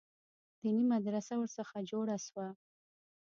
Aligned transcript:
دیني 0.61 0.83
مدرسه 0.93 1.33
ورڅخه 1.37 1.79
جوړه 1.91 2.17
سوه. 2.27 2.47